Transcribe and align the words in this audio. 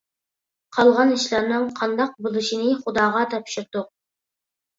قالغان 0.77 1.11
ئىشلارنىڭ 1.17 1.67
قانداق 1.81 2.15
بولۇشىنى 2.29 2.73
خۇداغا 2.87 3.23
تاپشۇردۇق. 3.37 3.87